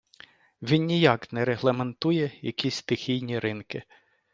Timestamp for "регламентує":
1.45-2.31